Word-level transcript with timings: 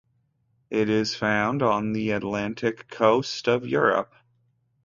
It 0.71 0.89
is 0.89 1.13
found 1.13 1.61
on 1.61 1.93
the 1.93 2.09
Atlantic 2.09 2.87
coast 2.89 3.47
of 3.47 3.67
Europe. 3.67 4.15